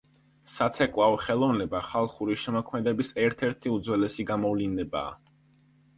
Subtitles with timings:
[0.53, 5.17] საცეკვაო ხელოვნება ხალხური შემოქმედების ერთ-ერთი უძველესი გამოვლინებაა.